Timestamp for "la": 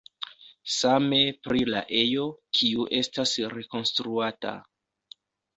1.73-1.83